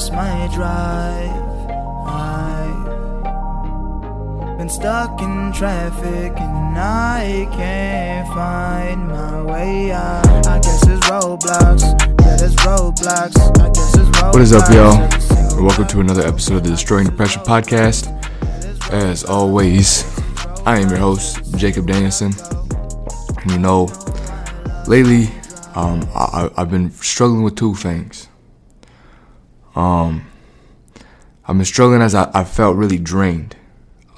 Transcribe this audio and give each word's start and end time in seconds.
lost 0.00 0.12
my 0.12 0.48
drive. 0.54 1.30
I've 4.48 4.56
been 4.56 4.70
stuck 4.70 5.20
in 5.20 5.52
traffic 5.52 6.32
and 6.40 6.78
I 6.78 7.46
can't 7.52 8.26
find 8.28 9.08
my 9.08 9.42
way 9.42 9.92
out. 9.92 10.46
I 10.46 10.58
guess 10.60 10.86
it's 10.86 11.06
roadblocks. 11.06 11.82
Yeah, 12.22 12.36
there's 12.36 12.56
roadblocks. 12.56 13.36
I 13.60 13.68
guess 13.68 13.94
it's 13.94 14.08
roadblocks. 14.18 14.32
What 14.32 14.40
is 14.40 14.54
up, 14.54 14.70
y'all? 14.72 14.96
Welcome 15.62 15.86
to 15.88 16.00
another 16.00 16.26
episode 16.26 16.56
of 16.56 16.62
the 16.62 16.70
Destroying 16.70 17.04
Depression 17.04 17.42
podcast. 17.42 18.08
As 18.90 19.22
always, 19.24 20.04
I 20.64 20.78
am 20.78 20.88
your 20.88 20.98
host, 20.98 21.58
Jacob 21.58 21.86
Danielson. 21.86 22.32
You 23.46 23.58
know, 23.58 23.90
lately, 24.86 25.28
um, 25.74 26.08
I, 26.14 26.48
I've 26.56 26.70
been 26.70 26.90
struggling 26.90 27.42
with 27.42 27.56
two 27.56 27.74
things. 27.74 28.29
Um, 29.74 30.26
I've 31.46 31.56
been 31.56 31.64
struggling 31.64 32.02
as 32.02 32.14
I, 32.14 32.30
I 32.32 32.44
felt 32.44 32.76
really 32.76 32.98
drained. 32.98 33.56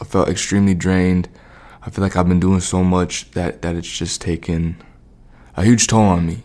I 0.00 0.04
felt 0.04 0.28
extremely 0.28 0.74
drained. 0.74 1.28
I 1.82 1.90
feel 1.90 2.02
like 2.02 2.16
I've 2.16 2.28
been 2.28 2.40
doing 2.40 2.60
so 2.60 2.84
much 2.84 3.30
that, 3.32 3.62
that 3.62 3.74
it's 3.74 3.90
just 3.90 4.20
taken 4.20 4.76
a 5.56 5.64
huge 5.64 5.86
toll 5.86 6.02
on 6.02 6.26
me. 6.26 6.42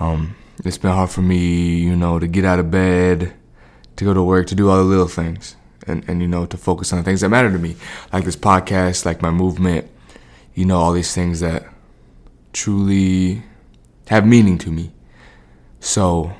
Um, 0.00 0.36
it's 0.64 0.78
been 0.78 0.90
hard 0.92 1.10
for 1.10 1.22
me, 1.22 1.78
you 1.78 1.94
know, 1.94 2.18
to 2.18 2.26
get 2.26 2.44
out 2.44 2.58
of 2.58 2.70
bed, 2.70 3.34
to 3.96 4.04
go 4.04 4.14
to 4.14 4.22
work, 4.22 4.46
to 4.48 4.54
do 4.54 4.68
all 4.68 4.78
the 4.78 4.84
little 4.84 5.08
things, 5.08 5.56
and, 5.86 6.04
and 6.08 6.20
you 6.20 6.28
know, 6.28 6.46
to 6.46 6.56
focus 6.56 6.92
on 6.92 6.98
the 6.98 7.04
things 7.04 7.20
that 7.20 7.28
matter 7.28 7.50
to 7.50 7.58
me, 7.58 7.76
like 8.12 8.24
this 8.24 8.36
podcast, 8.36 9.04
like 9.04 9.22
my 9.22 9.30
movement, 9.30 9.88
you 10.54 10.64
know, 10.64 10.78
all 10.78 10.92
these 10.92 11.14
things 11.14 11.40
that 11.40 11.66
truly 12.52 13.42
have 14.08 14.26
meaning 14.26 14.58
to 14.58 14.70
me. 14.70 14.92
So 15.80 16.32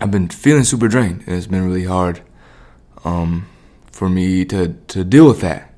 I've 0.00 0.12
been 0.12 0.28
feeling 0.28 0.64
super 0.64 0.86
drained, 0.86 1.24
and 1.26 1.36
it's 1.36 1.48
been 1.48 1.64
really 1.64 1.84
hard 1.84 2.20
um, 3.04 3.48
for 3.90 4.08
me 4.08 4.44
to 4.44 4.74
to 4.88 5.04
deal 5.04 5.26
with 5.26 5.40
that. 5.40 5.74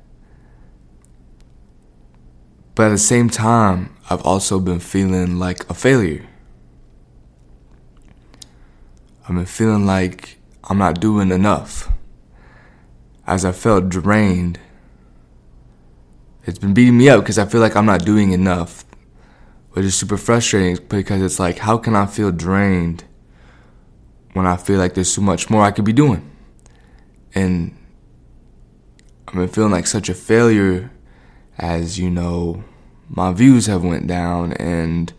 But 2.75 2.87
at 2.87 2.89
the 2.89 2.97
same 2.99 3.29
time, 3.29 3.95
I've 4.09 4.21
also 4.21 4.59
been 4.59 4.79
feeling 4.79 5.39
like 5.39 5.67
a 5.69 5.73
failure. 5.73 6.27
I've 9.23 9.35
been 9.35 9.45
feeling 9.45 9.85
like 9.85 10.37
I'm 10.65 10.77
not 10.77 10.99
doing 10.99 11.31
enough. 11.31 11.89
As 13.25 13.43
I 13.43 13.51
felt 13.51 13.89
drained, 13.89 14.59
it's 16.45 16.59
been 16.59 16.73
beating 16.73 16.97
me 16.97 17.09
up 17.09 17.21
because 17.21 17.39
I 17.39 17.45
feel 17.45 17.61
like 17.61 17.75
I'm 17.75 17.85
not 17.85 18.05
doing 18.05 18.31
enough, 18.33 18.85
which 19.71 19.85
is 19.85 19.95
super 19.95 20.17
frustrating 20.17 20.83
because 20.87 21.21
it's 21.21 21.39
like, 21.39 21.59
how 21.59 21.77
can 21.77 21.95
I 21.95 22.05
feel 22.05 22.31
drained 22.31 23.03
when 24.33 24.45
I 24.45 24.57
feel 24.57 24.77
like 24.77 24.93
there's 24.93 25.13
so 25.13 25.21
much 25.21 25.49
more 25.49 25.63
I 25.63 25.71
could 25.71 25.85
be 25.85 25.93
doing? 25.93 26.29
And 27.33 27.77
I've 29.27 29.35
been 29.35 29.47
feeling 29.47 29.71
like 29.71 29.87
such 29.87 30.09
a 30.09 30.13
failure 30.13 30.91
as, 31.57 31.99
you 31.99 32.09
know, 32.09 32.63
my 33.07 33.33
views 33.33 33.65
have 33.67 33.83
went 33.83 34.07
down 34.07 34.53
and 34.53 35.13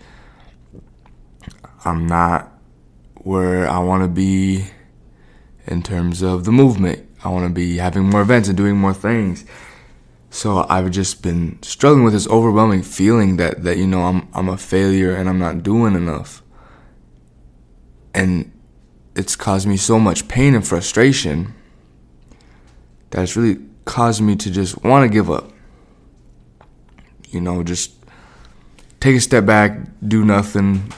I'm 1.84 2.06
not 2.06 2.52
where 3.14 3.68
I 3.68 3.78
want 3.78 4.02
to 4.02 4.08
be 4.08 4.66
in 5.66 5.82
terms 5.82 6.22
of 6.22 6.44
the 6.44 6.52
movement. 6.52 7.08
I 7.24 7.28
want 7.28 7.46
to 7.46 7.52
be 7.52 7.76
having 7.76 8.04
more 8.04 8.22
events 8.22 8.48
and 8.48 8.56
doing 8.56 8.76
more 8.76 8.94
things. 8.94 9.44
So 10.30 10.66
I've 10.68 10.90
just 10.90 11.22
been 11.22 11.62
struggling 11.62 12.04
with 12.04 12.14
this 12.14 12.26
overwhelming 12.28 12.82
feeling 12.82 13.36
that 13.36 13.64
that 13.64 13.76
you 13.76 13.86
know 13.86 14.02
I'm 14.04 14.28
I'm 14.32 14.48
a 14.48 14.56
failure 14.56 15.14
and 15.14 15.28
I'm 15.28 15.38
not 15.38 15.62
doing 15.62 15.94
enough. 15.94 16.42
And 18.14 18.51
it's 19.14 19.36
caused 19.36 19.66
me 19.66 19.76
so 19.76 19.98
much 19.98 20.28
pain 20.28 20.54
and 20.54 20.66
frustration 20.66 21.54
that 23.10 23.22
it's 23.22 23.36
really 23.36 23.60
caused 23.84 24.22
me 24.22 24.36
to 24.36 24.50
just 24.50 24.82
want 24.84 25.04
to 25.04 25.12
give 25.12 25.30
up. 25.30 25.50
You 27.28 27.40
know, 27.40 27.62
just 27.62 27.92
take 29.00 29.16
a 29.16 29.20
step 29.20 29.46
back, 29.46 29.78
do 30.06 30.24
nothing, 30.24 30.92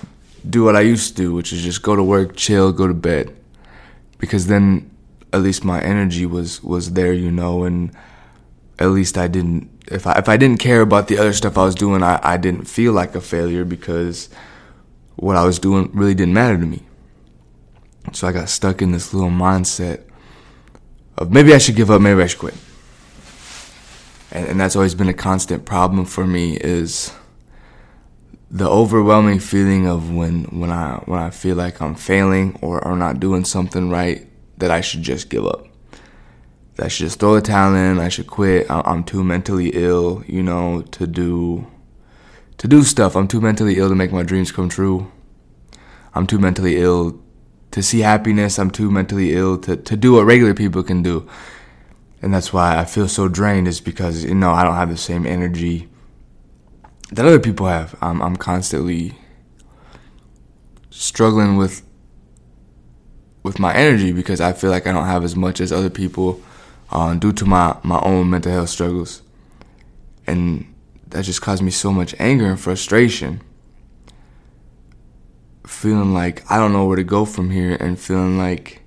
do 0.48 0.64
what 0.64 0.76
I 0.76 0.80
used 0.80 1.16
to 1.16 1.22
do, 1.22 1.34
which 1.34 1.52
is 1.52 1.62
just 1.62 1.82
go 1.82 1.96
to 1.96 2.02
work, 2.02 2.36
chill, 2.36 2.72
go 2.72 2.86
to 2.86 2.94
bed. 2.94 3.34
Because 4.18 4.46
then 4.46 4.90
at 5.32 5.42
least 5.42 5.64
my 5.64 5.80
energy 5.82 6.26
was 6.26 6.62
was 6.62 6.92
there, 6.92 7.12
you 7.12 7.30
know, 7.30 7.64
and 7.64 7.92
at 8.78 8.88
least 8.90 9.18
I 9.18 9.28
didn't 9.28 9.70
if 9.88 10.06
I 10.06 10.18
if 10.18 10.28
I 10.28 10.36
didn't 10.36 10.60
care 10.60 10.80
about 10.80 11.08
the 11.08 11.18
other 11.18 11.32
stuff 11.32 11.58
I 11.58 11.64
was 11.64 11.74
doing, 11.74 12.02
I, 12.02 12.20
I 12.22 12.36
didn't 12.36 12.64
feel 12.64 12.92
like 12.92 13.14
a 13.14 13.20
failure 13.20 13.64
because 13.64 14.28
what 15.16 15.36
I 15.36 15.44
was 15.44 15.58
doing 15.58 15.90
really 15.92 16.14
didn't 16.14 16.34
matter 16.34 16.58
to 16.58 16.66
me. 16.66 16.82
So 18.12 18.28
I 18.28 18.32
got 18.32 18.48
stuck 18.48 18.82
in 18.82 18.92
this 18.92 19.14
little 19.14 19.30
mindset 19.30 20.02
of 21.16 21.32
maybe 21.32 21.54
I 21.54 21.58
should 21.58 21.76
give 21.76 21.90
up, 21.90 22.00
maybe 22.00 22.22
I 22.22 22.26
should 22.26 22.38
quit. 22.38 22.54
And, 24.30 24.48
and 24.48 24.60
that's 24.60 24.76
always 24.76 24.94
been 24.94 25.08
a 25.08 25.14
constant 25.14 25.64
problem 25.64 26.04
for 26.04 26.26
me 26.26 26.56
is 26.56 27.12
the 28.50 28.68
overwhelming 28.68 29.40
feeling 29.40 29.88
of 29.88 30.14
when 30.14 30.44
when 30.44 30.70
I 30.70 31.02
when 31.06 31.18
I 31.18 31.30
feel 31.30 31.56
like 31.56 31.80
I'm 31.80 31.94
failing 31.94 32.56
or, 32.62 32.84
or 32.86 32.96
not 32.96 33.18
doing 33.18 33.44
something 33.44 33.90
right 33.90 34.28
that 34.58 34.70
I 34.70 34.80
should 34.80 35.02
just 35.02 35.28
give 35.28 35.46
up. 35.46 35.66
That 36.76 36.86
I 36.86 36.88
should 36.88 37.06
just 37.06 37.20
throw 37.20 37.34
the 37.34 37.40
towel 37.40 37.74
in. 37.74 37.98
I 37.98 38.08
should 38.08 38.26
quit. 38.26 38.66
I'm 38.70 39.02
too 39.02 39.24
mentally 39.24 39.70
ill, 39.70 40.22
you 40.26 40.42
know, 40.42 40.82
to 40.92 41.06
do 41.06 41.66
to 42.58 42.68
do 42.68 42.82
stuff. 42.84 43.16
I'm 43.16 43.28
too 43.28 43.40
mentally 43.40 43.78
ill 43.78 43.88
to 43.88 43.94
make 43.94 44.12
my 44.12 44.22
dreams 44.22 44.52
come 44.52 44.68
true. 44.68 45.10
I'm 46.14 46.26
too 46.26 46.38
mentally 46.38 46.76
ill 46.76 47.20
to 47.74 47.82
see 47.82 48.00
happiness. 48.00 48.56
I'm 48.56 48.70
too 48.70 48.88
mentally 48.88 49.34
ill 49.34 49.58
to, 49.58 49.76
to 49.76 49.96
do 49.96 50.12
what 50.12 50.26
regular 50.26 50.54
people 50.54 50.84
can 50.84 51.02
do. 51.02 51.28
And 52.22 52.32
that's 52.32 52.52
why 52.52 52.78
I 52.78 52.84
feel 52.84 53.08
so 53.08 53.26
drained 53.26 53.66
is 53.66 53.80
because, 53.80 54.22
you 54.22 54.34
know, 54.36 54.52
I 54.52 54.62
don't 54.62 54.76
have 54.76 54.90
the 54.90 54.96
same 54.96 55.26
energy 55.26 55.88
that 57.10 57.26
other 57.26 57.40
people 57.40 57.66
have. 57.66 57.96
I'm, 58.00 58.22
I'm 58.22 58.36
constantly 58.36 59.18
struggling 60.90 61.56
with 61.56 61.82
with 63.42 63.58
my 63.58 63.74
energy 63.74 64.12
because 64.12 64.40
I 64.40 64.52
feel 64.52 64.70
like 64.70 64.86
I 64.86 64.92
don't 64.92 65.06
have 65.06 65.24
as 65.24 65.34
much 65.34 65.60
as 65.60 65.72
other 65.72 65.90
people 65.90 66.40
uh, 66.92 67.14
due 67.14 67.32
to 67.32 67.44
my, 67.44 67.76
my 67.82 68.00
own 68.00 68.30
mental 68.30 68.52
health 68.52 68.70
struggles. 68.70 69.20
And 70.28 70.72
that 71.08 71.24
just 71.24 71.42
caused 71.42 71.62
me 71.62 71.72
so 71.72 71.92
much 71.92 72.14
anger 72.20 72.46
and 72.46 72.58
frustration. 72.58 73.42
Feeling 75.66 76.12
like 76.12 76.50
I 76.50 76.58
don't 76.58 76.72
know 76.72 76.84
where 76.84 76.96
to 76.96 77.04
go 77.04 77.24
from 77.24 77.50
here 77.50 77.74
and 77.74 77.98
feeling 77.98 78.38
like 78.38 78.82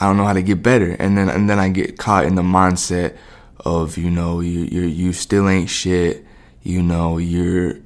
I 0.00 0.06
don't 0.06 0.16
know 0.16 0.24
how 0.24 0.32
to 0.32 0.42
get 0.42 0.62
better. 0.62 0.92
And 0.92 1.16
then 1.16 1.28
and 1.28 1.48
then 1.48 1.58
I 1.58 1.68
get 1.68 1.98
caught 1.98 2.24
in 2.24 2.34
the 2.34 2.42
mindset 2.42 3.16
of, 3.58 3.98
you 3.98 4.10
know, 4.10 4.40
you 4.40 4.60
you 4.60 4.82
you 4.82 5.12
still 5.12 5.48
ain't 5.48 5.68
shit, 5.68 6.24
you 6.62 6.82
know, 6.82 7.18
you're 7.18 7.76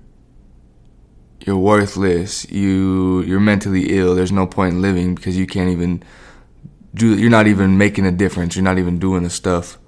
you're 1.40 1.58
worthless. 1.58 2.50
You 2.50 3.22
you're 3.22 3.40
mentally 3.40 3.98
ill. 3.98 4.14
There's 4.14 4.32
no 4.32 4.46
point 4.46 4.74
in 4.74 4.82
living 4.82 5.14
because 5.14 5.36
you 5.36 5.46
can't 5.46 5.70
even 5.70 6.02
do. 6.94 7.16
You're 7.16 7.30
not 7.30 7.46
even 7.46 7.78
making 7.78 8.06
a 8.06 8.12
difference. 8.12 8.56
You're 8.56 8.64
not 8.64 8.78
even 8.78 8.98
doing 8.98 9.22
the 9.22 9.30
stuff 9.30 9.78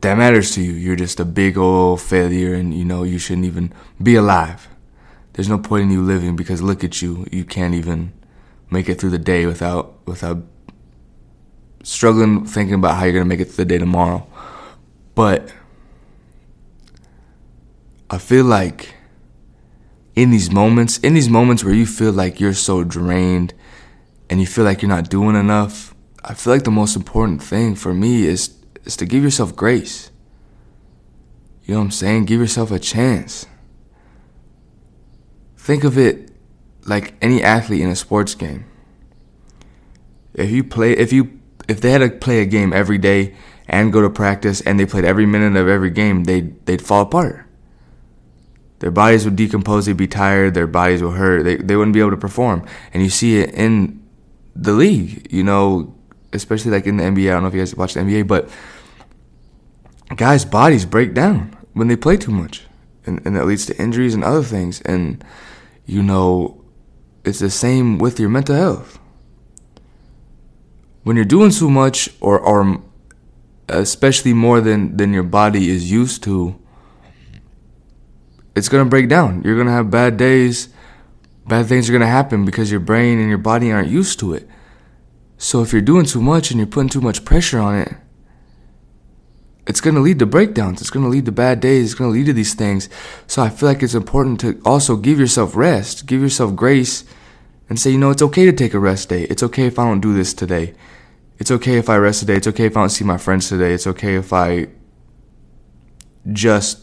that 0.00 0.18
matters 0.18 0.52
to 0.54 0.62
you. 0.62 0.72
You're 0.72 0.96
just 0.96 1.20
a 1.20 1.24
big 1.24 1.56
old 1.56 2.00
failure, 2.00 2.54
and 2.54 2.74
you 2.74 2.84
know 2.84 3.02
you 3.04 3.18
shouldn't 3.18 3.46
even 3.46 3.72
be 4.02 4.16
alive. 4.16 4.68
There's 5.36 5.50
no 5.50 5.58
point 5.58 5.82
in 5.82 5.90
you 5.90 6.00
living 6.00 6.34
because 6.34 6.62
look 6.62 6.82
at 6.82 7.02
you. 7.02 7.26
You 7.30 7.44
can't 7.44 7.74
even 7.74 8.14
make 8.70 8.88
it 8.88 8.98
through 8.98 9.10
the 9.10 9.18
day 9.18 9.44
without 9.44 9.94
without 10.06 10.38
struggling 11.82 12.46
thinking 12.46 12.74
about 12.74 12.96
how 12.96 13.04
you're 13.04 13.12
gonna 13.12 13.26
make 13.26 13.40
it 13.40 13.44
through 13.44 13.66
the 13.66 13.68
day 13.68 13.76
tomorrow. 13.76 14.26
But 15.14 15.52
I 18.08 18.16
feel 18.16 18.46
like 18.46 18.94
in 20.14 20.30
these 20.30 20.50
moments, 20.50 20.96
in 20.98 21.12
these 21.12 21.28
moments 21.28 21.62
where 21.62 21.74
you 21.74 21.84
feel 21.84 22.12
like 22.12 22.40
you're 22.40 22.54
so 22.54 22.82
drained 22.82 23.52
and 24.30 24.40
you 24.40 24.46
feel 24.46 24.64
like 24.64 24.80
you're 24.80 24.88
not 24.88 25.10
doing 25.10 25.36
enough, 25.36 25.94
I 26.24 26.32
feel 26.32 26.54
like 26.54 26.64
the 26.64 26.70
most 26.70 26.96
important 26.96 27.42
thing 27.42 27.74
for 27.74 27.92
me 27.92 28.26
is 28.26 28.56
is 28.86 28.96
to 28.96 29.04
give 29.04 29.22
yourself 29.22 29.54
grace. 29.54 30.10
You 31.64 31.74
know 31.74 31.80
what 31.80 31.84
I'm 31.86 31.90
saying? 31.90 32.24
Give 32.24 32.40
yourself 32.40 32.70
a 32.70 32.78
chance. 32.78 33.44
Think 35.66 35.82
of 35.82 35.98
it 35.98 36.30
like 36.84 37.14
any 37.20 37.42
athlete 37.42 37.80
in 37.80 37.88
a 37.88 37.96
sports 37.96 38.36
game. 38.36 38.66
If 40.32 40.48
you 40.52 40.62
play 40.62 40.92
if 40.92 41.12
you 41.12 41.40
if 41.66 41.80
they 41.80 41.90
had 41.90 42.02
to 42.02 42.08
play 42.08 42.38
a 42.38 42.46
game 42.46 42.72
every 42.72 42.98
day 42.98 43.34
and 43.66 43.92
go 43.92 44.00
to 44.00 44.08
practice 44.08 44.60
and 44.60 44.78
they 44.78 44.86
played 44.86 45.04
every 45.04 45.26
minute 45.26 45.56
of 45.60 45.66
every 45.66 45.90
game, 45.90 46.22
they'd 46.22 46.64
they'd 46.66 46.80
fall 46.80 47.02
apart. 47.02 47.46
Their 48.78 48.92
bodies 48.92 49.24
would 49.24 49.34
decompose, 49.34 49.86
they'd 49.86 49.96
be 49.96 50.06
tired, 50.06 50.54
their 50.54 50.68
bodies 50.68 51.02
would 51.02 51.16
hurt, 51.16 51.42
they, 51.42 51.56
they 51.56 51.74
wouldn't 51.74 51.94
be 51.94 51.98
able 51.98 52.12
to 52.12 52.16
perform. 52.16 52.64
And 52.94 53.02
you 53.02 53.10
see 53.10 53.38
it 53.38 53.52
in 53.52 54.00
the 54.54 54.70
league, 54.70 55.26
you 55.32 55.42
know, 55.42 55.96
especially 56.32 56.70
like 56.70 56.86
in 56.86 56.98
the 56.98 57.02
NBA. 57.02 57.28
I 57.28 57.32
don't 57.32 57.42
know 57.42 57.48
if 57.48 57.54
you 57.54 57.60
guys 57.60 57.74
watch 57.74 57.94
the 57.94 58.00
NBA, 58.02 58.28
but 58.28 58.48
guys' 60.14 60.44
bodies 60.44 60.86
break 60.86 61.12
down 61.12 61.56
when 61.72 61.88
they 61.88 61.96
play 61.96 62.16
too 62.16 62.30
much. 62.30 62.62
And, 63.04 63.20
and 63.26 63.34
that 63.34 63.46
leads 63.46 63.66
to 63.66 63.76
injuries 63.82 64.14
and 64.14 64.22
other 64.22 64.44
things. 64.44 64.80
And, 64.82 65.24
you 65.86 66.02
know, 66.02 66.64
it's 67.24 67.38
the 67.38 67.50
same 67.50 67.98
with 67.98 68.20
your 68.20 68.28
mental 68.28 68.56
health. 68.56 68.98
When 71.04 71.16
you're 71.16 71.24
doing 71.24 71.50
too 71.50 71.70
much 71.70 72.10
or 72.20 72.38
or 72.38 72.82
especially 73.68 74.32
more 74.32 74.60
than 74.60 74.96
than 74.96 75.12
your 75.12 75.22
body 75.22 75.70
is 75.70 75.90
used 75.90 76.22
to, 76.24 76.58
it's 78.54 78.68
to 78.84 78.90
break 78.90 79.08
down. 79.08 79.42
You're 79.42 79.54
to 79.66 79.72
have 79.72 79.90
bad 79.90 80.16
days. 80.16 80.68
Bad 81.46 81.66
things 81.66 81.88
are 81.88 81.92
to 82.00 82.08
happen 82.08 82.44
because 82.44 82.72
your 82.72 82.80
brain 82.80 83.20
and 83.20 83.28
your 83.28 83.38
body 83.38 83.70
aren't 83.70 83.88
used 83.88 84.18
to 84.18 84.34
it. 84.34 84.48
So 85.38 85.62
if 85.62 85.72
you're 85.72 85.82
doing 85.82 86.06
too 86.06 86.20
much 86.20 86.50
and 86.50 86.58
you're 86.58 86.66
putting 86.66 86.88
too 86.88 87.00
much 87.00 87.24
pressure 87.24 87.60
on 87.60 87.76
it, 87.76 87.94
it's 89.66 89.80
going 89.80 89.96
to 89.96 90.00
lead 90.00 90.18
to 90.20 90.26
breakdowns. 90.26 90.80
It's 90.80 90.90
going 90.90 91.04
to 91.04 91.10
lead 91.10 91.24
to 91.26 91.32
bad 91.32 91.60
days. 91.60 91.86
It's 91.86 91.94
going 91.94 92.10
to 92.10 92.16
lead 92.16 92.26
to 92.26 92.32
these 92.32 92.54
things. 92.54 92.88
So 93.26 93.42
I 93.42 93.48
feel 93.48 93.68
like 93.68 93.82
it's 93.82 93.94
important 93.94 94.40
to 94.40 94.60
also 94.64 94.96
give 94.96 95.18
yourself 95.18 95.56
rest, 95.56 96.06
give 96.06 96.20
yourself 96.20 96.54
grace, 96.54 97.04
and 97.68 97.78
say, 97.78 97.90
you 97.90 97.98
know, 97.98 98.10
it's 98.10 98.22
okay 98.22 98.44
to 98.44 98.52
take 98.52 98.74
a 98.74 98.78
rest 98.78 99.08
day. 99.08 99.24
It's 99.24 99.42
okay 99.42 99.66
if 99.66 99.78
I 99.78 99.84
don't 99.84 100.00
do 100.00 100.14
this 100.14 100.32
today. 100.32 100.74
It's 101.38 101.50
okay 101.50 101.78
if 101.78 101.88
I 101.88 101.96
rest 101.96 102.20
today. 102.20 102.36
It's 102.36 102.46
okay 102.46 102.66
if 102.66 102.76
I 102.76 102.80
don't 102.80 102.90
see 102.90 103.04
my 103.04 103.18
friends 103.18 103.48
today. 103.48 103.72
It's 103.74 103.86
okay 103.88 104.14
if 104.14 104.32
I 104.32 104.68
just 106.32 106.80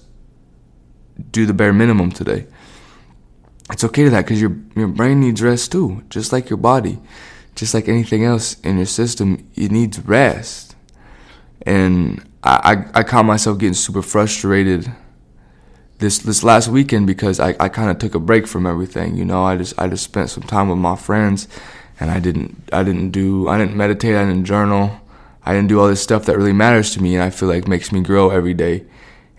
do 1.31 1.45
the 1.45 1.53
bare 1.53 1.73
minimum 1.73 2.11
today. 2.11 2.47
It's 3.71 3.83
okay 3.85 4.03
to 4.03 4.09
that 4.09 4.25
because 4.25 4.41
your 4.41 4.55
your 4.75 4.89
brain 4.89 5.21
needs 5.21 5.41
rest 5.41 5.71
too, 5.71 6.03
just 6.09 6.33
like 6.33 6.49
your 6.49 6.57
body, 6.57 6.99
just 7.55 7.73
like 7.73 7.87
anything 7.87 8.23
else 8.23 8.59
in 8.59 8.77
your 8.77 8.85
system. 8.85 9.49
It 9.55 9.71
needs 9.71 9.99
rest, 9.99 10.75
and 11.65 12.23
I, 12.43 12.85
I, 12.93 13.03
caught 13.03 13.23
myself 13.23 13.57
getting 13.57 13.73
super 13.73 14.01
frustrated 14.01 14.91
this 15.99 16.19
this 16.19 16.43
last 16.43 16.67
weekend 16.67 17.07
because 17.07 17.39
I, 17.39 17.55
I 17.57 17.69
kind 17.69 17.89
of 17.89 17.99
took 17.99 18.15
a 18.15 18.19
break 18.19 18.47
from 18.47 18.67
everything. 18.67 19.15
You 19.15 19.23
know, 19.23 19.43
I 19.43 19.55
just 19.55 19.79
I 19.79 19.87
just 19.87 20.03
spent 20.03 20.29
some 20.29 20.43
time 20.43 20.67
with 20.67 20.77
my 20.77 20.97
friends, 20.97 21.47
and 21.99 22.11
I 22.11 22.19
didn't 22.19 22.69
I 22.73 22.83
didn't 22.83 23.11
do 23.11 23.47
I 23.47 23.57
didn't 23.57 23.77
meditate. 23.77 24.15
I 24.15 24.25
didn't 24.25 24.43
journal. 24.43 24.99
I 25.45 25.53
didn't 25.53 25.69
do 25.69 25.79
all 25.79 25.87
this 25.87 26.01
stuff 26.01 26.25
that 26.25 26.37
really 26.37 26.53
matters 26.53 26.93
to 26.93 27.01
me, 27.01 27.15
and 27.15 27.23
I 27.23 27.29
feel 27.29 27.47
like 27.47 27.67
makes 27.67 27.91
me 27.93 28.01
grow 28.01 28.29
every 28.29 28.53
day. 28.53 28.85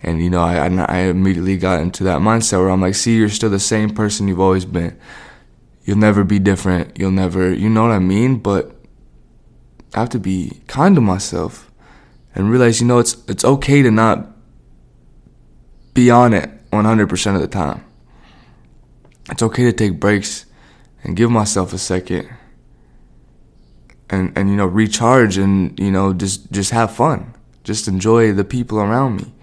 And 0.01 0.23
you 0.23 0.31
know, 0.31 0.41
I 0.41 0.65
I 0.65 0.97
immediately 1.01 1.57
got 1.57 1.81
into 1.81 2.03
that 2.05 2.19
mindset 2.21 2.59
where 2.59 2.69
I'm 2.69 2.81
like, 2.81 2.95
see, 2.95 3.17
you're 3.17 3.29
still 3.29 3.51
the 3.51 3.59
same 3.59 3.91
person 3.91 4.27
you've 4.27 4.39
always 4.39 4.65
been. 4.65 4.99
You'll 5.83 5.97
never 5.97 6.23
be 6.23 6.39
different. 6.39 6.97
You'll 6.97 7.11
never, 7.11 7.53
you 7.53 7.69
know 7.69 7.83
what 7.83 7.91
I 7.91 7.99
mean? 7.99 8.37
But 8.37 8.75
I 9.93 9.99
have 9.99 10.09
to 10.09 10.19
be 10.19 10.61
kind 10.65 10.95
to 10.95 11.01
myself 11.01 11.71
and 12.35 12.51
realize, 12.51 12.81
you 12.81 12.87
know, 12.87 12.99
it's 12.99 13.15
it's 13.27 13.43
okay 13.43 13.81
to 13.81 13.89
not 13.89 14.27
be 15.93 16.11
on 16.11 16.33
it 16.33 16.51
100% 16.71 17.35
of 17.35 17.41
the 17.41 17.47
time. 17.47 17.83
It's 19.31 19.41
okay 19.41 19.63
to 19.63 19.73
take 19.73 19.99
breaks 19.99 20.45
and 21.03 21.15
give 21.15 21.31
myself 21.31 21.73
a 21.73 21.77
second 21.77 22.29
and 24.09 24.37
and 24.37 24.49
you 24.49 24.55
know 24.55 24.65
recharge 24.67 25.37
and 25.37 25.79
you 25.79 25.89
know 25.89 26.13
just 26.13 26.51
just 26.51 26.71
have 26.71 26.91
fun. 26.91 27.33
Just 27.63 27.87
enjoy 27.87 28.31
the 28.33 28.43
people 28.43 28.79
around 28.79 29.17
me. 29.17 29.33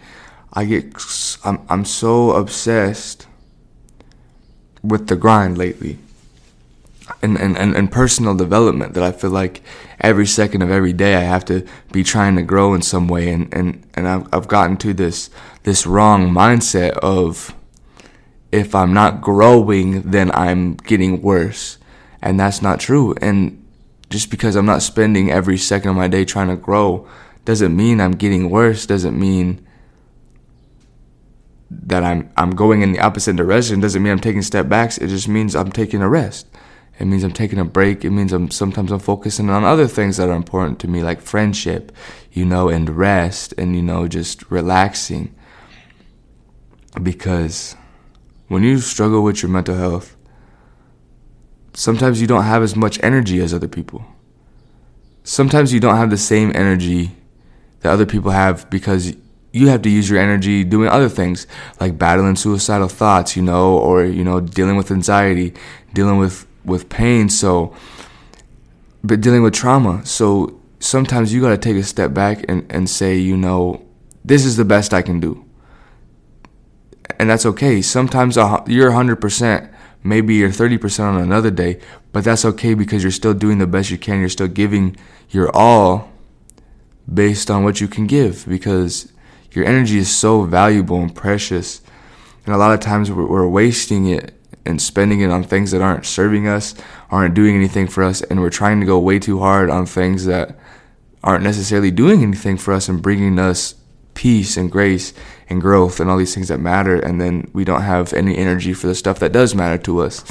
I 0.52 0.64
get 0.66 0.94
I'm 1.44 1.64
I'm 1.68 1.84
so 1.84 2.32
obsessed 2.32 3.26
with 4.82 5.08
the 5.08 5.16
grind 5.16 5.58
lately 5.58 5.98
and, 7.22 7.38
and, 7.38 7.56
and, 7.56 7.92
personal 7.92 8.34
development 8.34 8.94
that 8.94 9.02
I 9.02 9.12
feel 9.12 9.30
like 9.30 9.62
every 10.00 10.26
second 10.26 10.62
of 10.62 10.70
every 10.70 10.92
day 10.92 11.14
I 11.14 11.20
have 11.20 11.44
to 11.46 11.66
be 11.92 12.02
trying 12.02 12.36
to 12.36 12.42
grow 12.42 12.74
in 12.74 12.82
some 12.82 13.08
way. 13.08 13.30
And, 13.30 13.52
and, 13.54 13.86
and 13.94 14.08
I've, 14.08 14.28
I've 14.32 14.48
gotten 14.48 14.76
to 14.78 14.92
this 14.92 15.30
this 15.62 15.86
wrong 15.86 16.30
mindset 16.30 16.92
of 16.98 17.54
if 18.50 18.74
I'm 18.74 18.92
not 18.92 19.20
growing 19.20 20.02
then 20.10 20.30
I'm 20.32 20.74
getting 20.74 21.22
worse. 21.22 21.78
And 22.20 22.38
that's 22.38 22.62
not 22.62 22.80
true. 22.80 23.14
And 23.20 23.64
just 24.10 24.30
because 24.30 24.56
I'm 24.56 24.66
not 24.66 24.82
spending 24.82 25.30
every 25.30 25.58
second 25.58 25.90
of 25.90 25.96
my 25.96 26.08
day 26.08 26.24
trying 26.24 26.48
to 26.48 26.56
grow 26.56 27.08
doesn't 27.44 27.74
mean 27.74 28.00
I'm 28.00 28.12
getting 28.12 28.50
worse. 28.50 28.86
Doesn't 28.86 29.18
mean 29.18 29.66
that 31.70 32.04
I'm 32.04 32.30
I'm 32.36 32.50
going 32.50 32.82
in 32.82 32.92
the 32.92 33.00
opposite 33.00 33.36
direction. 33.36 33.80
Doesn't 33.80 34.02
mean 34.02 34.12
I'm 34.12 34.20
taking 34.20 34.42
step 34.42 34.68
backs. 34.68 34.98
It 34.98 35.08
just 35.08 35.28
means 35.28 35.56
I'm 35.56 35.72
taking 35.72 36.02
a 36.02 36.08
rest 36.08 36.46
it 36.98 37.06
means 37.06 37.24
I'm 37.24 37.32
taking 37.32 37.58
a 37.58 37.64
break. 37.64 38.04
It 38.04 38.10
means 38.10 38.32
I'm 38.32 38.50
sometimes 38.50 38.92
I'm 38.92 38.98
focusing 38.98 39.50
on 39.50 39.64
other 39.64 39.88
things 39.88 40.18
that 40.18 40.28
are 40.28 40.36
important 40.36 40.78
to 40.80 40.88
me, 40.88 41.02
like 41.02 41.20
friendship, 41.20 41.90
you 42.32 42.44
know, 42.44 42.68
and 42.68 42.88
rest, 42.90 43.54
and 43.58 43.74
you 43.74 43.82
know, 43.82 44.06
just 44.08 44.48
relaxing. 44.50 45.34
Because 47.02 47.74
when 48.48 48.62
you 48.62 48.78
struggle 48.78 49.22
with 49.22 49.42
your 49.42 49.50
mental 49.50 49.74
health, 49.74 50.16
sometimes 51.72 52.20
you 52.20 52.26
don't 52.26 52.44
have 52.44 52.62
as 52.62 52.76
much 52.76 53.02
energy 53.02 53.40
as 53.40 53.54
other 53.54 53.68
people. 53.68 54.04
Sometimes 55.24 55.72
you 55.72 55.80
don't 55.80 55.96
have 55.96 56.10
the 56.10 56.18
same 56.18 56.52
energy 56.54 57.12
that 57.80 57.92
other 57.92 58.06
people 58.06 58.32
have 58.32 58.68
because 58.68 59.14
you 59.52 59.68
have 59.68 59.82
to 59.82 59.90
use 59.90 60.08
your 60.10 60.18
energy 60.18 60.64
doing 60.64 60.88
other 60.88 61.08
things 61.08 61.46
like 61.80 61.98
battling 61.98 62.36
suicidal 62.36 62.88
thoughts, 62.88 63.36
you 63.36 63.42
know, 63.42 63.78
or 63.78 64.04
you 64.04 64.24
know, 64.24 64.40
dealing 64.40 64.76
with 64.76 64.90
anxiety, 64.90 65.54
dealing 65.94 66.18
with 66.18 66.46
with 66.64 66.88
pain. 66.88 67.28
So, 67.28 67.74
but 69.02 69.20
dealing 69.20 69.42
with 69.42 69.54
trauma. 69.54 70.04
So 70.06 70.60
sometimes 70.78 71.32
you 71.32 71.40
got 71.40 71.50
to 71.50 71.58
take 71.58 71.76
a 71.76 71.82
step 71.82 72.12
back 72.12 72.44
and, 72.48 72.70
and 72.70 72.88
say, 72.88 73.16
you 73.16 73.36
know, 73.36 73.84
this 74.24 74.44
is 74.44 74.56
the 74.56 74.64
best 74.64 74.94
I 74.94 75.02
can 75.02 75.20
do. 75.20 75.44
And 77.18 77.30
that's 77.30 77.46
okay. 77.46 77.82
Sometimes 77.82 78.36
you're 78.36 78.90
100%, 78.90 79.74
maybe 80.02 80.34
you're 80.34 80.50
30% 80.50 81.00
on 81.00 81.20
another 81.20 81.50
day, 81.50 81.80
but 82.12 82.24
that's 82.24 82.44
okay 82.44 82.74
because 82.74 83.02
you're 83.02 83.12
still 83.12 83.34
doing 83.34 83.58
the 83.58 83.66
best 83.66 83.90
you 83.90 83.98
can. 83.98 84.20
You're 84.20 84.28
still 84.28 84.48
giving 84.48 84.96
your 85.30 85.54
all 85.54 86.10
based 87.12 87.50
on 87.50 87.64
what 87.64 87.80
you 87.80 87.88
can 87.88 88.06
give 88.06 88.46
because 88.48 89.12
your 89.52 89.64
energy 89.64 89.98
is 89.98 90.14
so 90.14 90.42
valuable 90.42 91.00
and 91.00 91.14
precious. 91.14 91.80
And 92.46 92.54
a 92.54 92.58
lot 92.58 92.72
of 92.72 92.80
times 92.80 93.10
we're, 93.10 93.26
we're 93.26 93.48
wasting 93.48 94.06
it 94.06 94.34
and 94.64 94.80
spending 94.80 95.20
it 95.20 95.30
on 95.30 95.42
things 95.42 95.70
that 95.72 95.80
aren't 95.80 96.06
serving 96.06 96.46
us, 96.46 96.74
aren't 97.10 97.34
doing 97.34 97.56
anything 97.56 97.88
for 97.88 98.02
us, 98.02 98.22
and 98.22 98.40
we're 98.40 98.50
trying 98.50 98.80
to 98.80 98.86
go 98.86 98.98
way 98.98 99.18
too 99.18 99.38
hard 99.38 99.70
on 99.70 99.86
things 99.86 100.24
that 100.26 100.56
aren't 101.24 101.44
necessarily 101.44 101.90
doing 101.90 102.22
anything 102.22 102.56
for 102.56 102.72
us 102.72 102.88
and 102.88 103.02
bringing 103.02 103.38
us 103.38 103.74
peace 104.14 104.56
and 104.56 104.70
grace 104.70 105.12
and 105.48 105.60
growth 105.60 106.00
and 106.00 106.10
all 106.10 106.16
these 106.16 106.34
things 106.34 106.48
that 106.48 106.58
matter, 106.58 106.96
and 106.96 107.20
then 107.20 107.50
we 107.52 107.64
don't 107.64 107.82
have 107.82 108.12
any 108.12 108.36
energy 108.36 108.72
for 108.72 108.86
the 108.86 108.94
stuff 108.94 109.18
that 109.18 109.32
does 109.32 109.54
matter 109.54 109.82
to 109.82 110.00
us. 110.00 110.24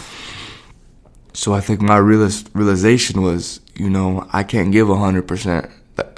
So 1.33 1.53
I 1.53 1.61
think 1.61 1.81
my 1.81 1.97
realis- 1.97 2.49
realization 2.53 3.21
was, 3.21 3.61
you 3.75 3.89
know, 3.89 4.27
I 4.33 4.43
can't 4.43 4.71
give 4.71 4.87
100% 4.87 5.71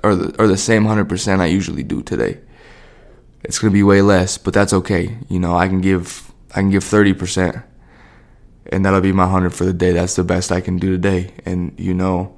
or 0.03 0.15
the, 0.15 0.35
or 0.41 0.47
the 0.47 0.57
same 0.57 0.83
100% 0.83 1.39
I 1.39 1.45
usually 1.45 1.83
do 1.83 2.01
today. 2.01 2.39
It's 3.43 3.59
going 3.59 3.71
to 3.71 3.73
be 3.73 3.83
way 3.83 4.01
less, 4.01 4.37
but 4.37 4.53
that's 4.53 4.73
okay. 4.73 5.17
You 5.29 5.39
know, 5.39 5.55
I 5.55 5.67
can 5.67 5.81
give 5.81 6.31
I 6.51 6.59
can 6.59 6.69
give 6.69 6.83
30% 6.83 7.63
and 8.71 8.85
that'll 8.85 9.01
be 9.01 9.11
my 9.11 9.23
100 9.23 9.51
for 9.51 9.65
the 9.65 9.73
day. 9.73 9.91
That's 9.91 10.15
the 10.15 10.23
best 10.23 10.51
I 10.51 10.61
can 10.61 10.77
do 10.77 10.91
today. 10.91 11.31
And 11.45 11.73
you 11.77 11.93
know, 11.93 12.37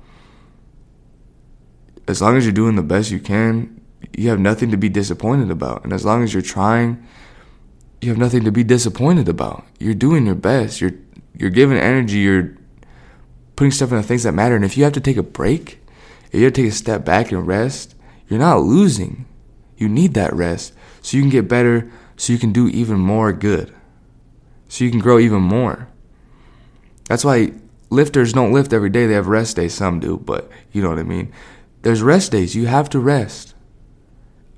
as 2.08 2.22
long 2.22 2.38
as 2.38 2.46
you're 2.46 2.54
doing 2.54 2.76
the 2.76 2.84
best 2.84 3.12
you 3.12 3.20
can, 3.20 3.82
you 4.14 4.30
have 4.30 4.40
nothing 4.40 4.72
to 4.72 4.78
be 4.78 4.90
disappointed 4.90 5.52
about. 5.52 5.84
And 5.84 5.94
as 5.94 6.06
long 6.06 6.24
as 6.24 6.34
you're 6.34 6.42
trying, 6.42 7.06
you 8.02 8.10
have 8.10 8.18
nothing 8.18 8.44
to 8.44 8.52
be 8.52 8.64
disappointed 8.64 9.28
about. 9.28 9.66
You're 9.80 9.94
doing 9.94 10.26
your 10.26 10.36
best. 10.36 10.82
You're 10.82 10.94
you're 11.38 11.50
giving 11.50 11.78
energy. 11.78 12.18
You're 12.20 12.56
putting 13.56 13.72
stuff 13.72 13.92
into 13.92 14.04
things 14.04 14.24
that 14.24 14.34
matter. 14.34 14.56
And 14.56 14.66
if 14.66 14.78
you 14.78 14.84
have 14.84 14.94
to 14.94 15.02
take 15.02 15.18
a 15.18 15.24
break, 15.24 15.80
if 16.32 16.40
you 16.40 16.44
have 16.46 16.54
to 16.54 16.62
take 16.62 16.72
a 16.72 16.76
step 16.76 17.06
back 17.06 17.32
and 17.32 17.46
rest, 17.46 17.96
you're 18.28 18.40
not 18.40 18.62
losing. 18.62 19.26
You 19.78 19.90
need 19.90 20.14
that 20.14 20.34
rest 20.34 20.74
so 21.02 21.18
you 21.18 21.24
can 21.24 21.30
get 21.30 21.48
better, 21.48 21.92
so 22.18 22.34
you 22.34 22.40
can 22.40 22.52
do 22.52 22.68
even 22.68 23.00
more 23.00 23.32
good, 23.32 23.74
so 24.68 24.84
you 24.84 24.90
can 24.90 25.00
grow 25.00 25.20
even 25.20 25.42
more. 25.42 25.88
That's 27.06 27.26
why 27.26 27.52
lifters 27.90 28.34
don't 28.34 28.54
lift 28.54 28.74
every 28.74 28.90
day. 28.90 29.06
They 29.06 29.14
have 29.14 29.28
rest 29.28 29.56
days. 29.56 29.74
Some 29.74 30.00
do, 30.00 30.18
but 30.18 30.50
you 30.72 30.82
know 30.82 30.90
what 30.90 31.00
I 31.00 31.04
mean. 31.04 31.32
There's 31.82 32.02
rest 32.02 32.32
days. 32.32 32.56
You 32.56 32.66
have 32.66 32.90
to 32.90 33.00
rest. 33.00 33.54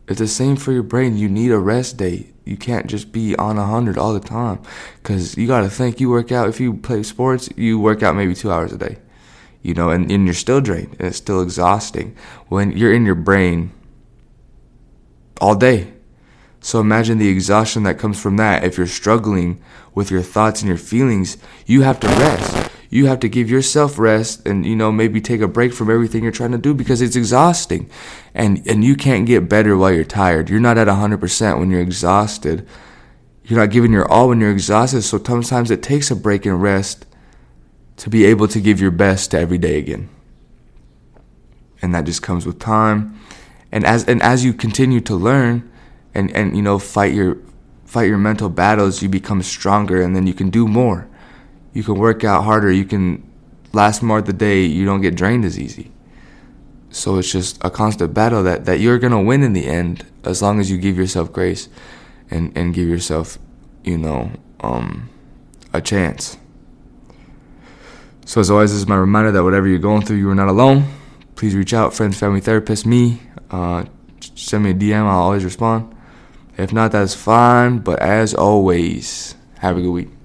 It's 0.08 0.20
the 0.20 0.28
same 0.28 0.56
for 0.56 0.72
your 0.72 0.84
brain. 0.84 1.18
You 1.18 1.28
need 1.28 1.52
a 1.52 1.60
rest 1.60 1.98
day. 1.98 2.28
You 2.46 2.56
can't 2.56 2.88
just 2.88 3.12
be 3.12 3.36
on 3.36 3.58
a 3.58 3.66
hundred 3.66 3.98
all 3.98 4.14
the 4.14 4.22
time, 4.22 4.62
because 5.04 5.36
you 5.36 5.48
got 5.48 5.62
to 5.62 5.70
think. 5.70 6.00
You 6.00 6.10
work 6.10 6.32
out. 6.32 6.48
If 6.48 6.62
you 6.62 6.76
play 6.76 7.04
sports, 7.04 7.50
you 7.58 7.78
work 7.78 8.02
out 8.02 8.16
maybe 8.16 8.34
two 8.34 8.50
hours 8.50 8.72
a 8.72 8.78
day. 8.78 9.00
You 9.62 9.74
know, 9.74 9.90
and, 9.90 10.10
and 10.10 10.24
you're 10.24 10.34
still 10.34 10.62
drained, 10.62 10.96
and 10.98 11.10
it's 11.10 11.18
still 11.18 11.42
exhausting 11.42 12.16
when 12.48 12.72
you're 12.72 12.94
in 12.94 13.06
your 13.06 13.16
brain 13.16 13.72
all 15.42 15.56
day. 15.56 15.92
So 16.60 16.80
imagine 16.80 17.18
the 17.18 17.30
exhaustion 17.30 17.84
that 17.84 18.00
comes 18.00 18.22
from 18.22 18.38
that. 18.38 18.64
If 18.64 18.78
you're 18.78 18.88
struggling 18.88 19.62
with 19.94 20.12
your 20.12 20.22
thoughts 20.22 20.62
and 20.62 20.68
your 20.68 20.78
feelings, 20.78 21.38
you 21.66 21.82
have 21.82 22.00
to 22.02 22.08
rest. 22.08 22.72
You 22.90 23.08
have 23.08 23.20
to 23.22 23.30
give 23.30 23.50
yourself 23.50 24.00
rest 24.00 24.48
and 24.48 24.66
you 24.66 24.76
know 24.76 24.92
maybe 24.92 25.20
take 25.20 25.42
a 25.42 25.48
break 25.48 25.74
from 25.74 25.90
everything 25.90 26.24
you're 26.24 26.32
trying 26.32 26.54
to 26.54 26.58
do 26.58 26.74
because 26.74 27.02
it's 27.02 27.16
exhausting. 27.16 27.90
And 28.34 28.66
and 28.68 28.84
you 28.84 28.96
can't 28.96 29.26
get 29.26 29.50
better 29.50 29.76
while 29.76 29.92
you're 29.92 30.04
tired. 30.04 30.50
You're 30.50 30.60
not 30.60 30.78
at 30.78 30.88
100% 30.88 31.60
when 31.60 31.70
you're 31.70 31.82
exhausted. 31.82 32.68
You're 33.44 33.60
not 33.60 33.72
giving 33.72 33.92
your 33.92 34.10
all 34.10 34.30
when 34.30 34.40
you're 34.40 34.52
exhausted. 34.52 35.02
So 35.04 35.22
sometimes 35.24 35.72
it 35.72 35.82
takes 35.82 36.12
a 36.12 36.16
break 36.16 36.46
and 36.46 36.62
rest 36.62 37.06
to 37.98 38.10
be 38.10 38.26
able 38.26 38.48
to 38.50 38.60
give 38.60 38.80
your 38.80 38.92
best 38.92 39.32
to 39.32 39.40
every 39.40 39.58
day 39.58 39.78
again. 39.78 40.10
And 41.82 41.94
that 41.94 42.06
just 42.06 42.22
comes 42.22 42.46
with 42.46 42.60
time. 42.60 43.20
And 43.72 43.86
as 43.86 44.06
and 44.06 44.22
as 44.22 44.46
you 44.46 44.54
continue 44.54 45.02
to 45.02 45.16
learn 45.16 45.70
and, 46.14 46.32
and 46.36 46.56
you 46.56 46.62
know 46.62 46.80
fight 46.80 47.14
your 47.14 47.38
fight 47.86 48.08
your 48.08 48.18
mental 48.18 48.50
battles, 48.50 49.02
you 49.02 49.10
become 49.10 49.42
stronger 49.42 50.02
and 50.02 50.16
then 50.16 50.28
you 50.28 50.34
can 50.34 50.50
do 50.50 50.68
more. 50.68 51.08
You 51.74 51.84
can 51.84 51.96
work 51.96 52.24
out 52.24 52.44
harder, 52.44 52.72
you 52.72 52.86
can 52.86 53.24
last 53.72 54.02
more 54.04 54.20
of 54.20 54.26
the 54.26 54.34
day, 54.34 54.66
you 54.66 54.86
don't 54.86 55.02
get 55.02 55.16
drained 55.16 55.46
as 55.46 55.60
easy. 55.60 55.92
So 56.90 57.18
it's 57.18 57.32
just 57.32 57.64
a 57.64 57.70
constant 57.70 58.14
battle 58.14 58.44
that, 58.44 58.66
that 58.66 58.80
you're 58.80 59.00
gonna 59.00 59.22
win 59.22 59.44
in 59.44 59.54
the 59.54 59.68
end 59.68 60.06
as 60.24 60.42
long 60.42 60.60
as 60.60 60.70
you 60.70 60.78
give 60.78 60.98
yourself 60.98 61.32
grace 61.32 61.70
and, 62.30 62.56
and 62.58 62.74
give 62.74 62.88
yourself, 62.88 63.38
you 63.84 63.98
know, 63.98 64.32
um, 64.60 65.10
a 65.74 65.82
chance. 65.82 66.38
So 68.26 68.42
as 68.42 68.52
always, 68.52 68.72
this 68.72 68.82
is 68.82 68.88
my 68.88 68.98
reminder 68.98 69.32
that 69.32 69.44
whatever 69.44 69.68
you're 69.68 69.80
going 69.80 70.02
through, 70.02 70.18
you 70.18 70.30
are 70.30 70.36
not 70.36 70.50
alone. 70.50 70.86
Please 71.36 71.56
reach 71.56 71.74
out, 71.74 71.94
friends, 71.94 72.20
family, 72.20 72.42
therapist, 72.42 72.86
me. 72.86 73.22
Uh, 73.50 73.86
send 74.36 74.66
me 74.66 74.72
a 74.72 74.74
DM. 74.74 75.06
I'll 75.06 75.20
always 75.20 75.46
respond. 75.46 75.96
If 76.58 76.74
not, 76.74 76.92
that's 76.92 77.14
fine. 77.14 77.80
But 77.80 78.00
as 78.00 78.34
always, 78.34 79.36
have 79.60 79.78
a 79.78 79.82
good 79.82 79.92
week. 79.92 80.17